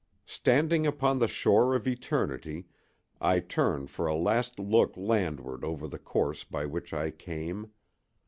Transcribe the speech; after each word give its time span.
Standing 0.25 0.87
upon 0.87 1.19
the 1.19 1.27
shore 1.27 1.75
of 1.75 1.87
eternity, 1.87 2.65
I 3.21 3.39
turn 3.39 3.85
for 3.85 4.07
a 4.07 4.15
last 4.15 4.57
look 4.57 4.97
landward 4.97 5.63
over 5.63 5.87
the 5.87 5.99
course 5.99 6.43
by 6.43 6.65
which 6.65 6.91
I 6.91 7.11
came. 7.11 7.69